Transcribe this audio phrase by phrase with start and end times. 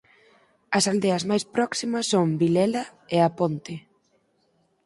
[0.77, 2.83] As aldeas máis próximas son Vilela
[3.15, 3.75] e A Ponte.